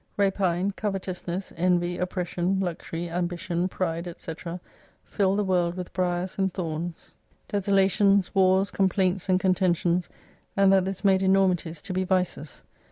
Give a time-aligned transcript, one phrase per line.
[0.17, 7.13] Rapine, covetousness, envy, oppression, luxury, ambition, pride &c.,filted.the world with briars and thorns,
[7.47, 10.09] desolations 256 wars, complaints, and contentions,
[10.57, 12.63] and that this made enormities to be vices.